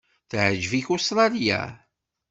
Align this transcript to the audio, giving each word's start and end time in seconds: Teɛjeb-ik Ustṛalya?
Teɛjeb-ik 0.29 0.87
Ustṛalya? 0.95 1.61